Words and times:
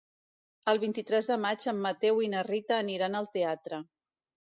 El 0.73 0.81
vint-i-tres 0.83 1.29
de 1.33 1.37
maig 1.45 1.69
en 1.73 1.83
Mateu 1.85 2.25
i 2.25 2.33
na 2.37 2.43
Rita 2.51 2.81
aniran 2.83 3.23
al 3.25 3.33
teatre. 3.41 3.85